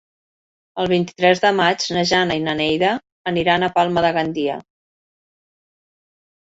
[0.83, 2.91] El vint-i-tres de maig na Jana i na Neida
[3.35, 4.61] aniran a Palma de Gandia.